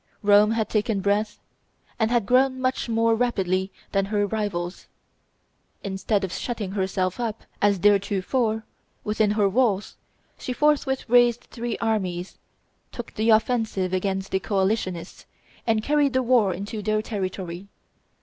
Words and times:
Rome 0.23 0.53
had 0.53 0.67
taken 0.67 0.99
breath, 1.01 1.39
and 1.99 2.09
had 2.09 2.25
grown 2.25 2.59
much 2.59 2.89
more 2.89 3.13
rapidly 3.13 3.71
than 3.91 4.05
her 4.05 4.25
rivals. 4.25 4.87
Instead 5.83 6.23
of 6.23 6.33
shutting 6.33 6.71
herself 6.71 7.19
up, 7.19 7.43
as 7.61 7.77
heretofore, 7.83 8.63
within 9.03 9.29
her 9.29 9.47
walls, 9.47 9.97
she 10.39 10.53
forthwith 10.53 11.07
raised 11.07 11.41
three 11.41 11.77
armies, 11.77 12.39
took 12.91 13.13
the 13.13 13.29
offensive 13.29 13.93
against 13.93 14.31
the 14.31 14.39
coalitionists, 14.39 15.25
and 15.67 15.83
carried 15.83 16.13
the 16.13 16.23
war 16.23 16.51
into 16.51 16.81
their 16.81 17.03
territory. 17.03 17.67